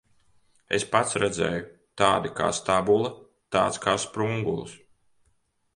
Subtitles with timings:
[0.77, 1.67] Es pats redzēju.
[2.03, 3.13] Tāda kā stabule,
[3.57, 4.77] tāds kā sprungulis.